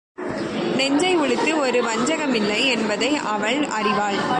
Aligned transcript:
நெஞ்சை 0.75 1.17
ஒளித்து 1.17 1.57
ஒரு 1.57 1.83
வஞ்சகமில்லை 1.83 2.67
என்பதை 2.67 3.15
அவள் 3.15 3.59
அறிவாள். 3.65 4.21